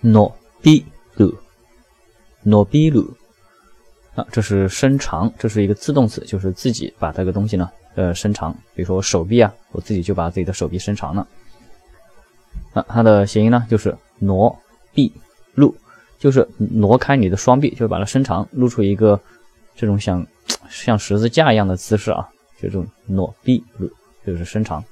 [0.00, 0.84] 诺比
[1.14, 1.34] 鲁，
[2.42, 3.16] 诺比鲁
[4.14, 8.52] 啊，这是伸长，这是一个自动词，就是自己把这个东西呢，呃，伸长。
[8.74, 11.26] 比如说手臂啊，我自己就把自己的手臂伸长了。
[12.72, 14.54] 啊，它的谐音呢就是挪
[14.94, 15.12] 臂
[15.54, 15.74] 露，
[16.18, 19.20] 就是挪开你的双臂，就是把它伸长，露出一个
[19.74, 20.26] 这种像
[20.68, 22.28] 像十字架一样的姿势啊，
[22.60, 23.90] 就这种挪臂露，
[24.26, 24.82] 就是伸长。